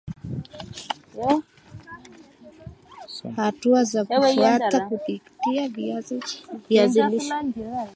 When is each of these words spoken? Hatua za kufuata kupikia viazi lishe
Hatua 3.35 3.83
za 3.83 4.05
kufuata 4.05 4.79
kupikia 4.85 5.69
viazi 5.69 6.21
lishe 7.09 7.33